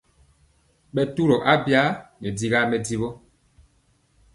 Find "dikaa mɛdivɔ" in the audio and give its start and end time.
2.37-3.09